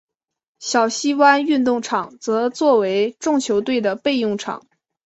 [0.57, 4.65] 小西湾运动场则作为众球队的备用场。